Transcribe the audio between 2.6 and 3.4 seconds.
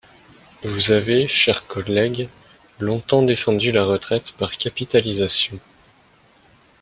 longtemps